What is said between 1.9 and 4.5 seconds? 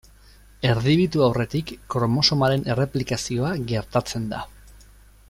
kromosomaren erreplikazioa gertatzen da.